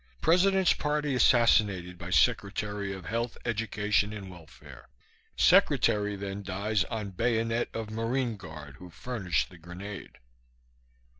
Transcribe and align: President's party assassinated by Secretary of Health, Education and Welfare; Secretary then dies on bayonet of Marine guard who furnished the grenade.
President's 0.19 0.73
party 0.73 1.13
assassinated 1.13 1.99
by 1.99 2.09
Secretary 2.09 2.91
of 2.91 3.05
Health, 3.05 3.37
Education 3.45 4.11
and 4.13 4.31
Welfare; 4.31 4.89
Secretary 5.35 6.15
then 6.15 6.41
dies 6.41 6.83
on 6.85 7.11
bayonet 7.11 7.69
of 7.71 7.91
Marine 7.91 8.35
guard 8.35 8.77
who 8.77 8.89
furnished 8.89 9.51
the 9.51 9.59
grenade. 9.59 10.17